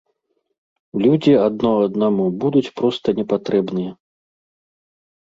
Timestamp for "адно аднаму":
1.47-2.25